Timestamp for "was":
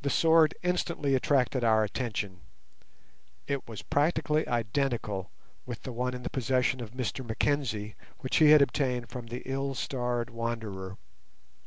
3.68-3.82